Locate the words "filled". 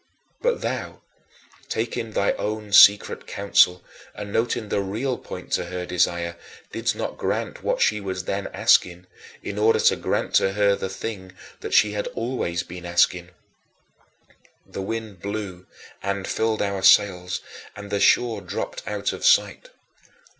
16.27-16.63